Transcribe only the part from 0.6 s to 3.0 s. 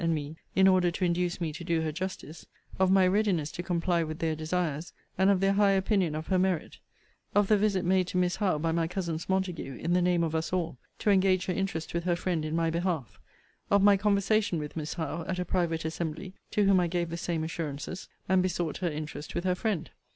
order to induce me to do her justice: of